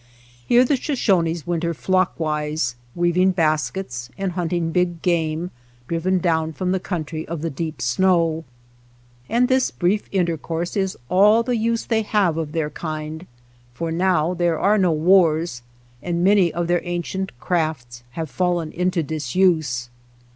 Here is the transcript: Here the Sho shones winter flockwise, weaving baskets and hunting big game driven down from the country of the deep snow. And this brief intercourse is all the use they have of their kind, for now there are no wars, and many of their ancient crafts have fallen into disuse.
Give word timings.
Here 0.47 0.65
the 0.65 0.77
Sho 0.77 0.93
shones 0.93 1.45
winter 1.45 1.75
flockwise, 1.75 2.73
weaving 2.95 3.33
baskets 3.33 4.09
and 4.17 4.31
hunting 4.31 4.71
big 4.71 5.03
game 5.03 5.51
driven 5.87 6.17
down 6.17 6.53
from 6.53 6.71
the 6.71 6.79
country 6.79 7.23
of 7.27 7.41
the 7.43 7.51
deep 7.51 7.83
snow. 7.83 8.43
And 9.29 9.47
this 9.47 9.69
brief 9.69 10.09
intercourse 10.11 10.75
is 10.75 10.97
all 11.07 11.43
the 11.43 11.55
use 11.55 11.85
they 11.85 12.01
have 12.01 12.35
of 12.37 12.51
their 12.51 12.71
kind, 12.71 13.27
for 13.75 13.91
now 13.91 14.33
there 14.33 14.59
are 14.59 14.79
no 14.79 14.91
wars, 14.91 15.61
and 16.01 16.23
many 16.23 16.51
of 16.51 16.65
their 16.65 16.81
ancient 16.83 17.39
crafts 17.39 18.01
have 18.13 18.27
fallen 18.31 18.71
into 18.71 19.03
disuse. 19.03 19.87